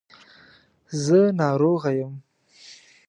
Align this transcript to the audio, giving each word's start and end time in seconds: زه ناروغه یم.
زه 1.03 1.19
ناروغه 1.39 1.91
یم. 1.99 2.13